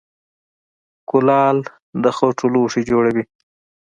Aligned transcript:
کولال 1.09 1.57
د 2.01 2.03
خټو 2.17 2.45
لوښي 2.53 2.81
جوړوي 2.89 3.23